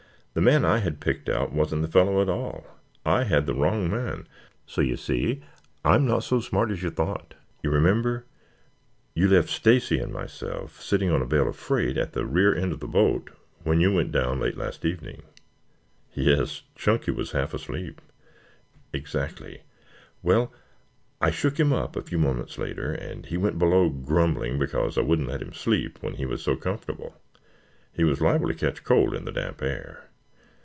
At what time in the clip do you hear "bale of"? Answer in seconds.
11.25-11.57